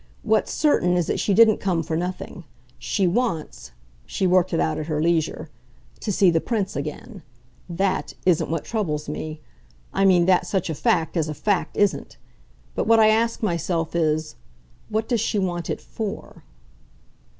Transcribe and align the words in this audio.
What's 0.23 0.51
certain 0.51 0.97
is 0.97 1.05
that 1.05 1.19
she 1.19 1.31
didn't 1.35 1.59
come 1.59 1.83
for 1.83 1.95
nothing. 1.95 2.43
She 2.79 3.05
wants" 3.05 3.69
she 4.03 4.25
worked 4.25 4.51
it 4.51 4.59
out 4.59 4.79
at 4.79 4.87
her 4.87 4.99
leisure 4.99 5.47
"to 5.99 6.11
see 6.11 6.31
the 6.31 6.41
Prince 6.41 6.75
again. 6.75 7.21
THAT 7.69 8.15
isn't 8.25 8.49
what 8.49 8.63
troubles 8.65 9.07
me. 9.07 9.41
I 9.93 10.05
mean 10.05 10.25
that 10.25 10.47
such 10.47 10.71
a 10.71 10.73
fact, 10.73 11.15
as 11.15 11.29
a 11.29 11.35
fact, 11.35 11.77
isn't. 11.77 12.17
But 12.73 12.87
what 12.87 12.99
I 12.99 13.09
ask 13.09 13.43
myself 13.43 13.95
is, 13.95 14.37
What 14.89 15.07
does 15.07 15.21
she 15.21 15.37
want 15.37 15.69
it 15.69 15.79
FOR?" 15.79 16.41